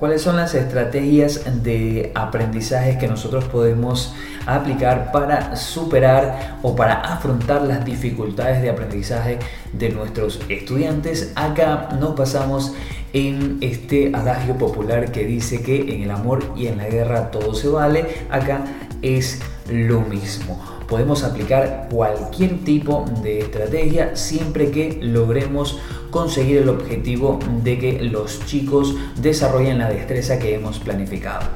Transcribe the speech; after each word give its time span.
¿Cuáles 0.00 0.22
son 0.22 0.36
las 0.36 0.54
estrategias 0.54 1.62
de 1.62 2.10
aprendizaje 2.14 2.96
que 2.96 3.06
nosotros 3.06 3.44
podemos 3.44 4.14
aplicar 4.46 5.12
para 5.12 5.56
superar 5.56 6.56
o 6.62 6.74
para 6.74 6.94
afrontar 7.02 7.60
las 7.60 7.84
dificultades 7.84 8.62
de 8.62 8.70
aprendizaje 8.70 9.38
de 9.74 9.90
nuestros 9.90 10.40
estudiantes? 10.48 11.32
Acá 11.34 11.90
nos 12.00 12.14
pasamos 12.14 12.72
en 13.12 13.58
este 13.60 14.10
adagio 14.16 14.56
popular 14.56 15.12
que 15.12 15.26
dice 15.26 15.60
que 15.60 15.94
en 15.94 16.00
el 16.04 16.10
amor 16.10 16.50
y 16.56 16.68
en 16.68 16.78
la 16.78 16.88
guerra 16.88 17.30
todo 17.30 17.52
se 17.52 17.68
vale. 17.68 18.24
Acá 18.30 18.64
es 19.02 19.42
lo 19.68 20.00
mismo 20.00 20.79
podemos 20.90 21.22
aplicar 21.22 21.88
cualquier 21.90 22.64
tipo 22.64 23.06
de 23.22 23.38
estrategia 23.38 24.16
siempre 24.16 24.70
que 24.72 24.98
logremos 25.00 25.78
conseguir 26.10 26.58
el 26.58 26.68
objetivo 26.68 27.38
de 27.62 27.78
que 27.78 28.02
los 28.02 28.44
chicos 28.44 28.96
desarrollen 29.22 29.78
la 29.78 29.88
destreza 29.88 30.38
que 30.40 30.54
hemos 30.54 30.80
planificado. 30.80 31.46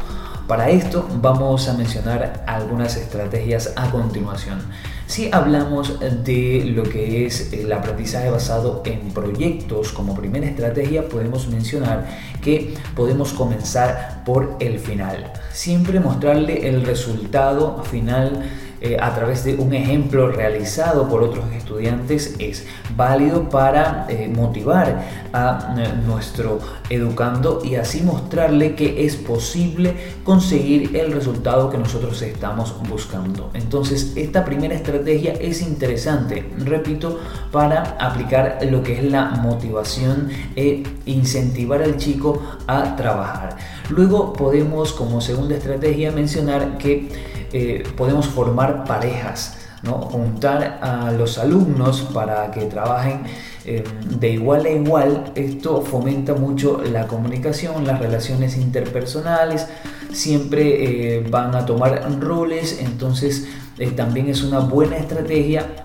Para 0.47 0.69
esto 0.69 1.09
vamos 1.23 1.69
a 1.69 1.75
mencionar 1.75 2.45
algunas 2.47 2.97
estrategias 2.97 3.73
a 3.77 3.91
continuación. 3.91 4.61
Si 5.07 5.31
hablamos 5.33 5.99
de 6.01 6.65
lo 6.67 6.83
que 6.83 7.27
es 7.27 7.53
el 7.53 7.73
aprendizaje 7.73 8.31
basado 8.31 8.83
en 8.85 9.11
proyectos 9.11 9.93
como 9.93 10.15
primera 10.15 10.47
estrategia, 10.47 11.09
podemos 11.09 11.49
mencionar 11.49 12.07
que 12.43 12.75
podemos 12.95 13.33
comenzar 13.33 14.23
por 14.25 14.57
el 14.61 14.79
final. 14.79 15.33
Siempre 15.53 15.99
mostrarle 15.99 16.69
el 16.69 16.85
resultado 16.85 17.83
final 17.85 18.45
eh, 18.85 18.99
a 19.01 19.15
través 19.15 19.45
de 19.45 19.55
un 19.55 19.73
ejemplo 19.73 20.29
realizado 20.29 21.09
por 21.09 21.23
otros 21.23 21.51
estudiantes 21.55 22.35
es 22.39 22.67
válido 22.95 23.49
para 23.49 24.05
eh, 24.11 24.29
motivar 24.29 25.07
a 25.33 25.75
eh, 25.79 25.89
nuestro 26.07 26.59
educando 26.91 27.63
y 27.65 27.77
así 27.77 28.03
mostrarle 28.03 28.75
que 28.75 29.07
es 29.07 29.17
posible 29.17 29.95
conseguir 30.23 30.95
el 30.95 31.13
resultado 31.13 31.71
que 31.71 31.79
nosotros 31.79 32.21
estamos 32.21 32.75
buscando. 32.87 33.49
Entonces 33.55 34.13
esta 34.17 34.45
primera 34.45 34.75
estrategia 34.75 35.33
es 35.33 35.63
interesante, 35.63 36.47
repito, 36.59 37.21
para 37.51 37.97
aplicar 37.99 38.59
lo 38.71 38.83
que 38.83 38.99
es 38.99 39.05
la 39.05 39.31
motivación 39.31 40.29
e 40.57 40.83
incentivar 41.07 41.83
al 41.83 41.97
chico 41.97 42.43
a 42.67 42.97
trabajar. 42.97 43.57
Luego 43.89 44.35
podemos 44.35 44.93
como 44.93 45.23
segunda 45.23 45.57
estrategia 45.57 46.13
mencionar 46.13 46.77
que 46.77 47.34
eh, 47.57 47.85
podemos 47.97 48.27
formar 48.27 48.83
parejas, 48.83 49.59
juntar 49.85 50.81
a 50.83 51.13
los 51.13 51.39
alumnos 51.39 52.01
para 52.13 52.51
que 52.51 52.63
trabajen 52.63 53.21
eh, 53.65 53.85
de 54.19 54.31
igual 54.31 54.67
a 54.67 54.71
igual. 54.71 55.33
Esto 55.37 55.81
fomenta 55.83 56.35
mucho 56.35 56.83
la 56.83 57.07
comunicación, 57.07 57.87
las 57.87 58.01
relaciones 58.01 58.57
interpersonales, 58.57 59.69
siempre 60.13 61.19
eh, 61.19 61.27
van 61.31 61.55
a 61.55 61.65
tomar 61.65 62.21
roles, 62.21 62.81
entonces 62.81 63.47
también 63.95 64.29
es 64.29 64.43
una 64.43 64.59
buena 64.59 64.97
estrategia 64.97 65.77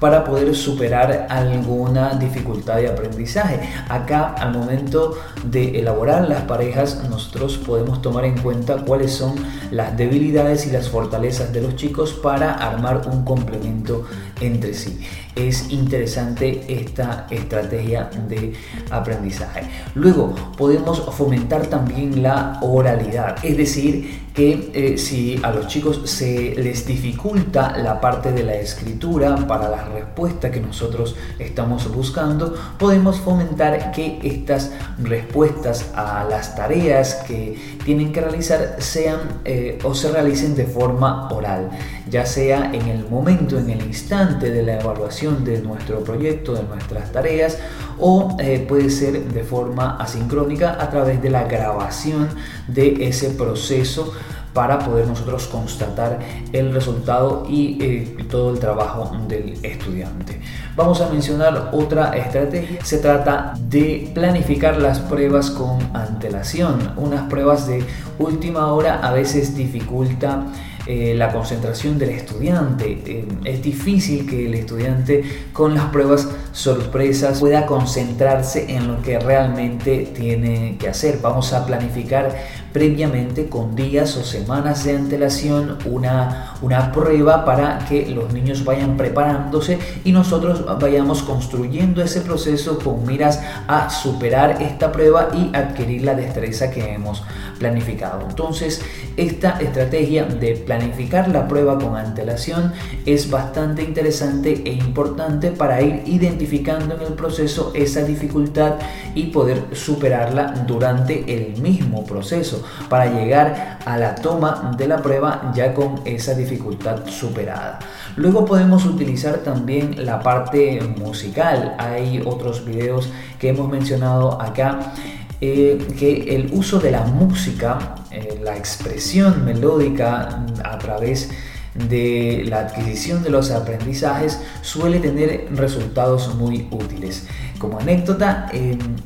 para 0.00 0.24
poder 0.24 0.54
superar 0.54 1.26
alguna 1.30 2.14
dificultad 2.14 2.76
de 2.76 2.88
aprendizaje. 2.88 3.60
Acá 3.88 4.34
al 4.38 4.52
momento 4.52 5.16
de 5.44 5.78
elaborar 5.78 6.28
las 6.28 6.42
parejas 6.42 7.02
nosotros 7.08 7.58
podemos 7.58 8.02
tomar 8.02 8.24
en 8.24 8.38
cuenta 8.38 8.76
cuáles 8.84 9.12
son 9.12 9.34
las 9.70 9.96
debilidades 9.96 10.66
y 10.66 10.70
las 10.70 10.88
fortalezas 10.88 11.52
de 11.52 11.62
los 11.62 11.76
chicos 11.76 12.12
para 12.12 12.52
armar 12.52 13.02
un 13.10 13.24
complemento 13.24 14.04
entre 14.40 14.74
sí. 14.74 15.00
Es 15.34 15.70
interesante 15.70 16.64
esta 16.68 17.26
estrategia 17.30 18.08
de 18.28 18.54
aprendizaje. 18.90 19.62
Luego 19.94 20.34
podemos 20.56 21.00
fomentar 21.14 21.66
también 21.66 22.22
la 22.22 22.58
oralidad, 22.62 23.36
es 23.42 23.56
decir, 23.56 24.25
que 24.36 24.70
eh, 24.74 24.98
si 24.98 25.40
a 25.42 25.50
los 25.50 25.66
chicos 25.66 26.02
se 26.04 26.54
les 26.56 26.86
dificulta 26.86 27.74
la 27.78 28.02
parte 28.02 28.32
de 28.32 28.42
la 28.42 28.54
escritura 28.54 29.34
para 29.48 29.70
la 29.70 29.84
respuesta 29.84 30.50
que 30.50 30.60
nosotros 30.60 31.16
estamos 31.38 31.90
buscando, 31.90 32.54
podemos 32.78 33.18
fomentar 33.18 33.92
que 33.92 34.18
estas 34.22 34.72
respuestas 34.98 35.90
a 35.94 36.26
las 36.28 36.54
tareas 36.54 37.14
que 37.26 37.78
tienen 37.86 38.12
que 38.12 38.20
realizar 38.20 38.76
sean 38.78 39.40
eh, 39.46 39.78
o 39.82 39.94
se 39.94 40.12
realicen 40.12 40.54
de 40.54 40.66
forma 40.66 41.30
oral, 41.30 41.70
ya 42.10 42.26
sea 42.26 42.70
en 42.74 42.88
el 42.88 43.08
momento, 43.08 43.58
en 43.58 43.70
el 43.70 43.80
instante 43.86 44.50
de 44.50 44.62
la 44.62 44.78
evaluación 44.78 45.46
de 45.46 45.62
nuestro 45.62 46.04
proyecto, 46.04 46.52
de 46.52 46.62
nuestras 46.64 47.10
tareas, 47.10 47.56
o 47.98 48.36
eh, 48.38 48.64
puede 48.68 48.90
ser 48.90 49.24
de 49.32 49.42
forma 49.42 49.96
asincrónica 49.96 50.76
a 50.80 50.90
través 50.90 51.22
de 51.22 51.30
la 51.30 51.44
grabación 51.44 52.28
de 52.68 53.06
ese 53.08 53.30
proceso 53.30 54.12
para 54.52 54.78
poder 54.78 55.06
nosotros 55.06 55.46
constatar 55.48 56.18
el 56.50 56.72
resultado 56.72 57.44
y 57.46 57.76
eh, 57.78 58.16
todo 58.30 58.50
el 58.50 58.58
trabajo 58.58 59.14
del 59.28 59.58
estudiante. 59.62 60.40
Vamos 60.76 61.00
a 61.00 61.08
mencionar 61.08 61.70
otra 61.72 62.14
estrategia. 62.18 62.84
Se 62.84 62.98
trata 62.98 63.54
de 63.58 64.10
planificar 64.12 64.76
las 64.76 64.98
pruebas 64.98 65.50
con 65.50 65.78
antelación. 65.94 66.92
Unas 66.98 67.30
pruebas 67.30 67.66
de 67.66 67.82
última 68.18 68.70
hora 68.70 69.00
a 69.02 69.10
veces 69.10 69.56
dificulta 69.56 70.44
eh, 70.86 71.14
la 71.16 71.32
concentración 71.32 71.98
del 71.98 72.10
estudiante. 72.10 73.02
Eh, 73.06 73.26
es 73.44 73.60
difícil 73.60 74.24
que 74.24 74.46
el 74.46 74.54
estudiante 74.54 75.48
con 75.52 75.74
las 75.74 75.86
pruebas 75.86 76.28
sorpresas 76.52 77.40
pueda 77.40 77.66
concentrarse 77.66 78.70
en 78.72 78.86
lo 78.86 79.02
que 79.02 79.18
realmente 79.18 80.12
tiene 80.14 80.76
que 80.78 80.88
hacer. 80.88 81.18
Vamos 81.20 81.52
a 81.54 81.66
planificar 81.66 82.36
previamente 82.72 83.48
con 83.48 83.74
días 83.74 84.16
o 84.16 84.22
semanas 84.22 84.84
de 84.84 84.94
antelación 84.94 85.78
una, 85.86 86.54
una 86.62 86.92
prueba 86.92 87.44
para 87.44 87.78
que 87.88 88.06
los 88.06 88.32
niños 88.32 88.64
vayan 88.64 88.96
preparándose 88.96 89.78
y 90.04 90.12
nosotros 90.12 90.65
vayamos 90.78 91.22
construyendo 91.22 92.02
ese 92.02 92.20
proceso 92.20 92.78
con 92.78 93.06
miras 93.06 93.40
a 93.66 93.90
superar 93.90 94.62
esta 94.62 94.92
prueba 94.92 95.28
y 95.34 95.54
adquirir 95.56 96.02
la 96.02 96.14
destreza 96.14 96.70
que 96.70 96.92
hemos 96.92 97.22
planificado. 97.58 98.26
Entonces, 98.28 98.82
esta 99.16 99.58
estrategia 99.60 100.24
de 100.24 100.56
planificar 100.56 101.28
la 101.28 101.48
prueba 101.48 101.78
con 101.78 101.96
antelación 101.96 102.72
es 103.06 103.30
bastante 103.30 103.82
interesante 103.82 104.62
e 104.64 104.72
importante 104.72 105.50
para 105.52 105.80
ir 105.80 106.02
identificando 106.06 106.94
en 106.94 107.02
el 107.02 107.12
proceso 107.14 107.72
esa 107.74 108.02
dificultad 108.02 108.74
y 109.14 109.24
poder 109.28 109.62
superarla 109.72 110.64
durante 110.66 111.24
el 111.34 111.60
mismo 111.60 112.04
proceso 112.04 112.62
para 112.88 113.06
llegar 113.06 113.78
a 113.84 113.96
la 113.96 114.14
toma 114.14 114.74
de 114.76 114.88
la 114.88 114.98
prueba 114.98 115.52
ya 115.54 115.72
con 115.72 116.00
esa 116.04 116.34
dificultad 116.34 117.06
superada. 117.06 117.78
Luego 118.16 118.44
podemos 118.44 118.84
utilizar 118.86 119.38
también 119.38 120.04
la 120.04 120.20
parte 120.20 120.55
musical. 120.98 121.74
Hay 121.78 122.22
otros 122.24 122.64
videos 122.64 123.08
que 123.38 123.50
hemos 123.50 123.68
mencionado 123.68 124.40
acá 124.40 124.94
eh, 125.40 125.78
que 125.98 126.34
el 126.34 126.50
uso 126.52 126.78
de 126.78 126.90
la 126.90 127.02
música, 127.02 127.96
eh, 128.10 128.40
la 128.42 128.56
expresión 128.56 129.44
melódica 129.44 130.44
a 130.64 130.78
través 130.78 131.30
de 131.74 132.44
la 132.48 132.60
adquisición 132.60 133.22
de 133.22 133.30
los 133.30 133.50
aprendizajes 133.50 134.40
suele 134.62 134.98
tener 134.98 135.48
resultados 135.52 136.34
muy 136.34 136.66
útiles. 136.70 137.26
Como 137.58 137.78
anécdota, 137.78 138.50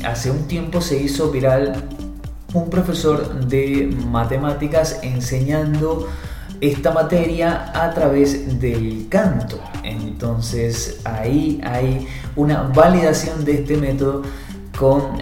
hace 0.05 0.31
un 0.31 0.47
tiempo 0.47 0.81
se 0.81 1.03
hizo 1.03 1.31
viral 1.31 1.89
un 2.55 2.69
profesor 2.69 3.47
de 3.47 3.95
matemáticas 4.11 5.01
enseñando 5.03 6.09
esta 6.61 6.93
materia 6.93 7.73
a 7.75 7.93
través 7.95 8.61
del 8.61 9.07
canto. 9.09 9.61
Entonces 9.83 11.01
ahí 11.05 11.61
hay 11.65 12.07
una 12.37 12.63
validación 12.65 13.45
de 13.45 13.55
este 13.55 13.77
método 13.77 14.23
con 14.79 15.19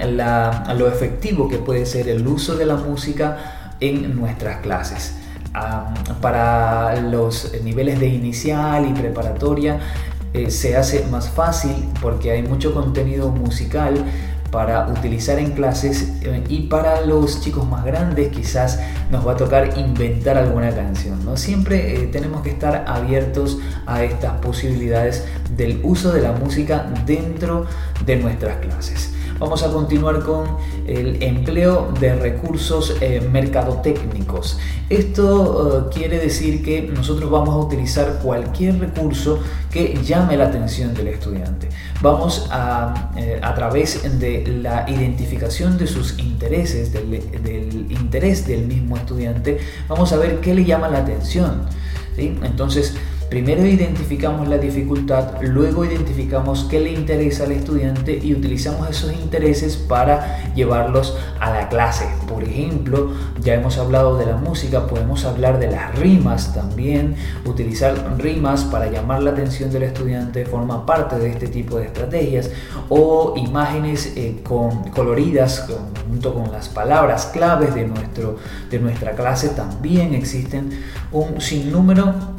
lo 0.76 0.88
efectivo 0.88 1.48
que 1.48 1.58
puede 1.58 1.86
ser 1.86 2.08
el 2.08 2.26
uso 2.26 2.56
de 2.56 2.66
la 2.66 2.76
música 2.76 3.74
en 3.80 4.16
nuestras 4.16 4.60
clases. 4.60 5.14
para 6.20 7.00
los 7.00 7.52
niveles 7.64 7.98
de 7.98 8.06
inicial 8.06 8.88
y 8.88 8.92
preparatoria 8.92 9.80
eh, 10.34 10.50
se 10.50 10.76
hace 10.76 11.06
más 11.06 11.30
fácil 11.30 11.88
porque 12.02 12.30
hay 12.30 12.42
mucho 12.42 12.74
contenido 12.74 13.30
musical 13.30 14.04
para 14.50 14.88
utilizar 14.88 15.38
en 15.38 15.52
clases 15.52 16.12
eh, 16.22 16.42
y 16.48 16.62
para 16.68 17.02
los 17.02 17.40
chicos 17.40 17.68
más 17.68 17.84
grandes 17.84 18.28
quizás 18.28 18.80
nos 19.10 19.26
va 19.26 19.32
a 19.32 19.36
tocar 19.36 19.78
inventar 19.78 20.36
alguna 20.38 20.70
canción. 20.70 21.24
¿no? 21.24 21.36
Siempre 21.36 21.94
eh, 21.94 22.06
tenemos 22.06 22.42
que 22.42 22.50
estar 22.50 22.84
abiertos 22.86 23.58
a 23.86 24.04
estas 24.04 24.32
posibilidades 24.40 25.24
del 25.56 25.80
uso 25.82 26.12
de 26.12 26.22
la 26.22 26.32
música 26.32 26.86
dentro 27.04 27.66
de 28.04 28.16
nuestras 28.16 28.56
clases. 28.58 29.17
Vamos 29.38 29.62
a 29.62 29.70
continuar 29.72 30.20
con 30.20 30.46
el 30.86 31.22
empleo 31.22 31.92
de 32.00 32.14
recursos 32.14 32.96
eh, 33.00 33.20
mercadotécnicos. 33.20 34.58
Esto 34.88 35.88
eh, 35.90 35.94
quiere 35.94 36.18
decir 36.18 36.62
que 36.62 36.82
nosotros 36.82 37.30
vamos 37.30 37.54
a 37.54 37.58
utilizar 37.58 38.20
cualquier 38.22 38.78
recurso 38.78 39.40
que 39.70 39.98
llame 40.02 40.36
la 40.36 40.46
atención 40.46 40.94
del 40.94 41.08
estudiante. 41.08 41.68
Vamos 42.00 42.48
a, 42.50 43.12
eh, 43.16 43.38
a 43.42 43.54
través 43.54 44.18
de 44.18 44.46
la 44.62 44.88
identificación 44.88 45.78
de 45.78 45.86
sus 45.86 46.18
intereses, 46.18 46.92
del, 46.92 47.86
interés 47.90 48.46
del 48.46 48.66
mismo 48.66 48.96
estudiante, 48.96 49.58
vamos 49.88 50.12
a 50.12 50.16
ver 50.16 50.40
qué 50.40 50.54
le 50.54 50.64
llama 50.64 50.88
la 50.88 50.98
atención. 50.98 51.62
Entonces, 52.16 52.96
Primero 53.28 53.66
identificamos 53.66 54.48
la 54.48 54.56
dificultad, 54.56 55.42
luego 55.42 55.84
identificamos 55.84 56.64
qué 56.64 56.80
le 56.80 56.92
interesa 56.92 57.44
al 57.44 57.52
estudiante 57.52 58.18
y 58.22 58.32
utilizamos 58.32 58.88
esos 58.88 59.12
intereses 59.12 59.76
para 59.76 60.54
llevarlos 60.54 61.14
a 61.38 61.50
la 61.50 61.68
clase. 61.68 62.08
Por 62.26 62.42
ejemplo, 62.42 63.12
ya 63.42 63.52
hemos 63.52 63.76
hablado 63.76 64.16
de 64.16 64.24
la 64.24 64.36
música, 64.36 64.86
podemos 64.86 65.26
hablar 65.26 65.58
de 65.58 65.70
las 65.70 65.98
rimas 65.98 66.54
también. 66.54 67.16
Utilizar 67.44 68.16
rimas 68.16 68.64
para 68.64 68.90
llamar 68.90 69.22
la 69.22 69.32
atención 69.32 69.70
del 69.70 69.82
estudiante 69.82 70.46
forma 70.46 70.86
parte 70.86 71.18
de 71.18 71.28
este 71.28 71.48
tipo 71.48 71.76
de 71.76 71.84
estrategias 71.84 72.50
o 72.88 73.34
imágenes 73.36 74.14
eh, 74.16 74.40
con, 74.42 74.84
coloridas 74.90 75.68
junto 76.08 76.32
con 76.32 76.50
las 76.50 76.70
palabras 76.70 77.26
claves 77.26 77.74
de, 77.74 77.86
nuestro, 77.86 78.36
de 78.70 78.78
nuestra 78.78 79.12
clase 79.12 79.50
también 79.50 80.14
existen 80.14 80.70
un 81.12 81.42
sinnúmero 81.42 82.37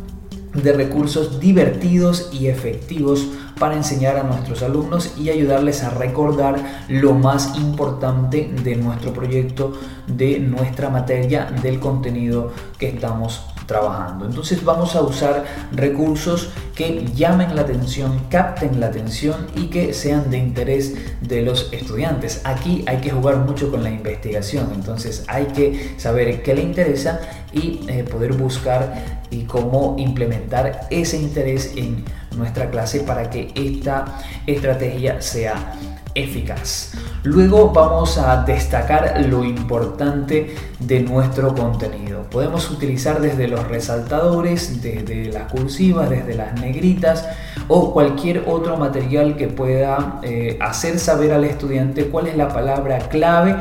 de 0.63 0.73
recursos 0.73 1.39
divertidos 1.39 2.29
y 2.31 2.47
efectivos 2.47 3.27
para 3.59 3.75
enseñar 3.75 4.17
a 4.17 4.23
nuestros 4.23 4.63
alumnos 4.63 5.13
y 5.17 5.29
ayudarles 5.29 5.83
a 5.83 5.89
recordar 5.89 6.85
lo 6.88 7.13
más 7.13 7.57
importante 7.57 8.50
de 8.63 8.75
nuestro 8.75 9.13
proyecto, 9.13 9.73
de 10.07 10.39
nuestra 10.39 10.89
materia, 10.89 11.51
del 11.61 11.79
contenido 11.79 12.51
que 12.77 12.88
estamos 12.88 13.41
trabajando. 13.69 14.25
Entonces 14.25 14.65
vamos 14.65 14.95
a 14.95 15.01
usar 15.01 15.45
recursos 15.71 16.50
que 16.73 17.06
llamen 17.13 17.56
la 17.56 17.61
atención, 17.61 18.21
capten 18.29 18.79
la 18.79 18.88
atención 18.88 19.45
y 19.56 19.67
que 19.67 19.94
sean 19.94 20.31
de 20.31 20.39
interés 20.39 20.95
de 21.21 21.44
los 21.44 21.71
estudiantes. 21.71 22.41
Aquí 22.45 22.83
hay 22.88 22.97
que 22.97 23.11
jugar 23.11 23.38
mucho 23.38 23.69
con 23.69 23.83
la 23.83 23.91
investigación, 23.91 24.71
entonces 24.73 25.23
hay 25.27 25.45
que 25.45 25.94
saber 25.97 26.41
qué 26.41 26.56
le 26.56 26.63
interesa 26.63 27.21
y 27.53 27.81
eh, 27.88 28.03
poder 28.03 28.33
buscar 28.33 29.19
y 29.31 29.44
cómo 29.44 29.96
implementar 29.98 30.88
ese 30.90 31.18
interés 31.18 31.74
en 31.76 32.04
nuestra 32.36 32.70
clase 32.70 33.02
para 33.02 33.30
que 33.30 33.52
esta 33.56 34.20
estrategia 34.46 35.22
sea 35.22 35.74
eficaz. 36.16 36.94
Luego 37.24 37.72
vamos 37.72 38.18
a 38.18 38.44
destacar 38.44 39.26
lo 39.28 39.44
importante 39.44 40.56
de 40.80 41.02
nuestro 41.02 41.54
contenido. 41.54 42.24
Podemos 42.30 42.70
utilizar 42.72 43.22
desde 43.22 43.48
los 43.48 43.68
resaltadores, 43.68 44.81
desde 44.81 45.26
las 45.26 45.52
cursivas, 45.52 46.10
desde 46.10 46.36
las 46.36 46.60
negritas 46.60 47.28
o 47.68 47.94
cualquier 47.94 48.46
otro 48.48 48.78
material 48.78 49.36
que 49.38 49.48
pueda 49.48 50.20
eh, 50.24 50.58
hacer 50.62 51.00
saber 51.00 51.34
al 51.34 51.44
estudiante 51.44 52.08
cuál 52.08 52.28
es 52.28 52.38
la 52.38 52.50
palabra 52.50 53.00
clave 53.10 53.56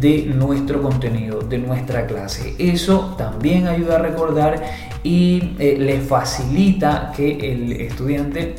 de 0.00 0.24
nuestro 0.34 0.82
contenido, 0.82 1.40
de 1.40 1.58
nuestra 1.58 2.06
clase. 2.06 2.54
Eso 2.58 3.14
también 3.18 3.66
ayuda 3.66 3.96
a 3.96 3.98
recordar 3.98 4.62
y 5.02 5.54
eh, 5.58 5.76
le 5.78 6.00
facilita 6.00 7.12
que 7.14 7.52
el 7.52 7.72
estudiante 7.72 8.56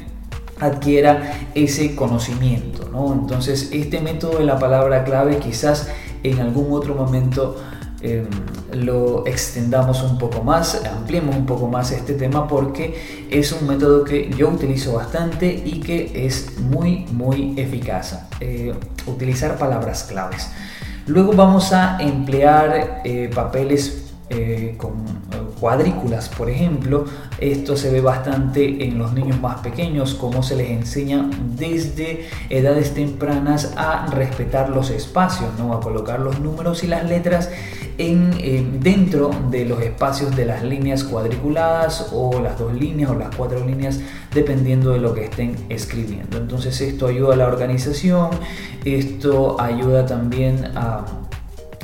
adquiera 0.59 1.49
ese 1.55 1.95
conocimiento. 1.95 2.87
¿no? 2.91 3.13
Entonces, 3.13 3.69
este 3.73 3.99
método 3.99 4.37
de 4.37 4.45
la 4.45 4.59
palabra 4.59 5.03
clave 5.03 5.37
quizás 5.37 5.89
en 6.23 6.39
algún 6.39 6.71
otro 6.71 6.93
momento 6.93 7.57
em, 8.01 8.27
lo 8.73 9.25
extendamos 9.25 10.03
un 10.03 10.17
poco 10.17 10.43
más, 10.43 10.83
ampliemos 10.85 11.35
un 11.35 11.45
poco 11.45 11.67
más 11.67 11.91
este 11.91 12.13
tema 12.13 12.47
porque 12.47 13.27
es 13.29 13.51
un 13.51 13.67
método 13.67 14.03
que 14.03 14.31
yo 14.37 14.49
utilizo 14.49 14.93
bastante 14.93 15.47
y 15.47 15.79
que 15.79 16.25
es 16.25 16.59
muy, 16.59 17.05
muy 17.11 17.53
eficaz. 17.57 18.19
Eh, 18.39 18.73
utilizar 19.07 19.57
palabras 19.57 20.03
claves. 20.03 20.49
Luego 21.07 21.33
vamos 21.33 21.73
a 21.73 21.97
emplear 21.99 23.01
eh, 23.03 23.29
papeles 23.33 24.00
eh, 24.33 24.75
con 24.77 24.93
cuadrículas, 25.59 26.29
por 26.29 26.49
ejemplo. 26.49 27.05
Esto 27.39 27.75
se 27.75 27.91
ve 27.91 27.99
bastante 27.99 28.85
en 28.85 28.97
los 28.97 29.11
niños 29.13 29.39
más 29.41 29.59
pequeños, 29.59 30.13
cómo 30.15 30.41
se 30.41 30.55
les 30.55 30.69
enseña 30.69 31.29
desde 31.57 32.29
edades 32.49 32.93
tempranas 32.93 33.73
a 33.75 34.07
respetar 34.07 34.69
los 34.69 34.89
espacios, 34.89 35.49
¿no? 35.59 35.73
a 35.73 35.81
colocar 35.81 36.19
los 36.19 36.39
números 36.39 36.83
y 36.83 36.87
las 36.87 37.03
letras 37.07 37.49
en, 37.97 38.33
eh, 38.39 38.65
dentro 38.79 39.31
de 39.49 39.65
los 39.65 39.81
espacios 39.81 40.35
de 40.35 40.45
las 40.45 40.63
líneas 40.63 41.03
cuadriculadas 41.03 42.07
o 42.13 42.39
las 42.39 42.57
dos 42.57 42.73
líneas 42.73 43.11
o 43.11 43.15
las 43.15 43.35
cuatro 43.35 43.65
líneas, 43.65 43.99
dependiendo 44.33 44.91
de 44.91 44.99
lo 44.99 45.13
que 45.13 45.25
estén 45.25 45.55
escribiendo. 45.69 46.37
Entonces 46.37 46.79
esto 46.79 47.07
ayuda 47.07 47.33
a 47.33 47.37
la 47.37 47.47
organización, 47.47 48.29
esto 48.85 49.59
ayuda 49.59 50.05
también 50.05 50.71
a 50.75 51.05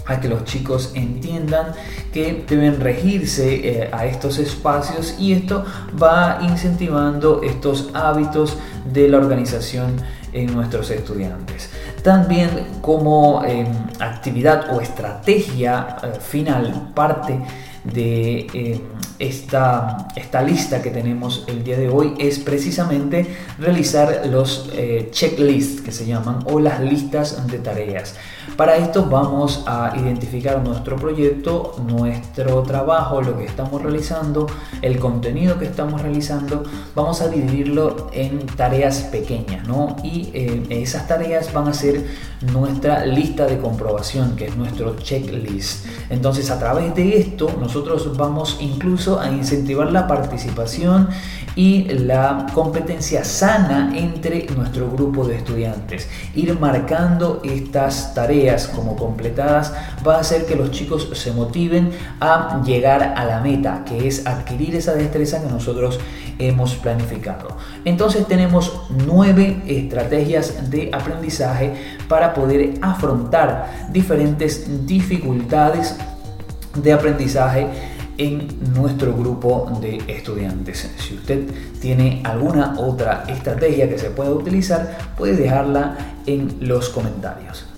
a 0.07 0.19
que 0.19 0.27
los 0.27 0.45
chicos 0.45 0.91
entiendan 0.95 1.73
que 2.11 2.45
deben 2.47 2.79
regirse 2.79 3.83
eh, 3.83 3.89
a 3.91 4.05
estos 4.05 4.39
espacios 4.39 5.15
y 5.19 5.33
esto 5.33 5.65
va 6.01 6.39
incentivando 6.41 7.41
estos 7.43 7.89
hábitos 7.93 8.57
de 8.91 9.09
la 9.09 9.17
organización 9.17 9.97
en 10.33 10.53
nuestros 10.53 10.89
estudiantes. 10.91 11.69
También 12.03 12.49
como 12.81 13.43
em, 13.43 13.67
actividad 13.99 14.73
o 14.73 14.81
estrategia 14.81 15.97
eh, 16.03 16.19
final, 16.19 16.91
parte 16.93 17.39
de 17.83 18.47
em, 18.53 18.81
esta, 19.19 20.07
esta 20.15 20.41
lista 20.41 20.81
que 20.81 20.91
tenemos 20.91 21.43
el 21.47 21.63
día 21.63 21.77
de 21.77 21.89
hoy 21.89 22.13
es 22.19 22.39
precisamente 22.39 23.25
realizar 23.57 24.27
los 24.27 24.69
eh, 24.73 25.09
checklists 25.11 25.81
que 25.81 25.91
se 25.91 26.05
llaman 26.05 26.39
o 26.45 26.59
las 26.59 26.79
listas 26.81 27.47
de 27.47 27.59
tareas. 27.59 28.15
Para 28.55 28.77
esto 28.77 29.05
vamos 29.05 29.63
a 29.67 29.93
identificar 29.97 30.63
nuestro 30.63 30.95
proyecto, 30.95 31.75
nuestro 31.87 32.63
trabajo, 32.63 33.21
lo 33.21 33.37
que 33.37 33.45
estamos 33.45 33.81
realizando, 33.81 34.47
el 34.81 34.99
contenido 34.99 35.59
que 35.59 35.65
estamos 35.65 36.01
realizando. 36.01 36.63
Vamos 36.95 37.21
a 37.21 37.27
dividirlo 37.27 38.09
en 38.13 38.45
tareas 38.45 39.01
pequeñas, 39.01 39.67
¿no? 39.67 39.95
Y 40.03 40.29
eh, 40.33 40.63
esas 40.69 41.07
tareas 41.07 41.53
van 41.53 41.67
a 41.67 41.73
ser 41.73 42.05
nuestra 42.53 43.05
lista 43.05 43.45
de 43.45 43.57
comprobación, 43.57 44.35
que 44.35 44.45
es 44.45 44.55
nuestro 44.55 44.95
checklist. 44.97 45.85
Entonces, 46.09 46.49
a 46.49 46.59
través 46.59 46.95
de 46.95 47.17
esto, 47.19 47.51
nosotros 47.59 48.15
vamos 48.17 48.57
incluso 48.59 49.06
a 49.15 49.31
incentivar 49.31 49.91
la 49.91 50.07
participación 50.07 51.07
y 51.55 51.85
la 51.85 52.45
competencia 52.53 53.23
sana 53.23 53.91
entre 53.95 54.45
nuestro 54.55 54.91
grupo 54.91 55.25
de 55.25 55.37
estudiantes. 55.37 56.07
Ir 56.35 56.59
marcando 56.59 57.41
estas 57.43 58.13
tareas 58.13 58.67
como 58.67 58.95
completadas 58.95 59.73
va 60.05 60.17
a 60.17 60.19
hacer 60.19 60.45
que 60.45 60.55
los 60.55 60.71
chicos 60.71 61.09
se 61.13 61.31
motiven 61.31 61.91
a 62.19 62.61
llegar 62.63 63.13
a 63.15 63.25
la 63.25 63.39
meta, 63.39 63.83
que 63.85 64.07
es 64.07 64.27
adquirir 64.27 64.75
esa 64.75 64.93
destreza 64.93 65.41
que 65.41 65.49
nosotros 65.49 65.99
hemos 66.37 66.75
planificado. 66.75 67.57
Entonces 67.85 68.27
tenemos 68.27 68.81
nueve 69.07 69.63
estrategias 69.65 70.69
de 70.69 70.91
aprendizaje 70.93 71.73
para 72.07 72.33
poder 72.33 72.75
afrontar 72.81 73.89
diferentes 73.91 74.85
dificultades 74.85 75.95
de 76.75 76.93
aprendizaje 76.93 77.67
en 78.17 78.47
nuestro 78.73 79.15
grupo 79.15 79.77
de 79.81 80.01
estudiantes. 80.07 80.89
Si 80.97 81.15
usted 81.15 81.47
tiene 81.79 82.21
alguna 82.23 82.79
otra 82.79 83.25
estrategia 83.27 83.89
que 83.89 83.97
se 83.97 84.09
pueda 84.09 84.31
utilizar, 84.31 84.97
puede 85.17 85.35
dejarla 85.35 85.97
en 86.25 86.57
los 86.61 86.89
comentarios. 86.89 87.76